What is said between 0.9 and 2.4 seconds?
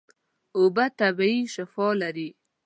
طبیعي شفاء لري.